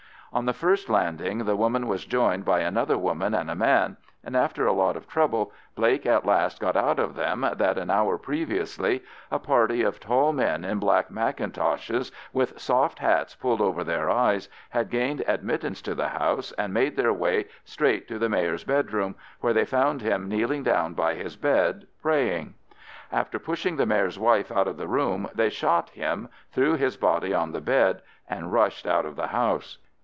[0.33, 4.33] On the first landing the woman was joined by another woman and a man, and
[4.33, 8.17] after a lot of trouble Blake at last got out of them that an hour
[8.17, 14.09] previously a party of tall men in black mackintoshes, with soft hats pulled over their
[14.09, 18.63] eyes, had gained admittance to the house, and made their way straight to the Mayor's
[18.63, 22.53] bedroom, where they found him kneeling down by his bed praying.
[23.11, 27.33] After pushing the Mayor's wife out of the room they shot him, threw his body
[27.33, 29.77] on the bed, and rushed out of the house.